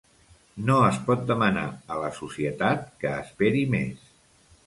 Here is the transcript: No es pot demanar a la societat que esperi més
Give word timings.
No 0.69 0.75
es 0.85 0.95
pot 1.09 1.25
demanar 1.31 1.65
a 1.95 1.99
la 2.05 2.09
societat 2.21 2.89
que 3.03 3.13
esperi 3.27 3.61
més 3.77 4.09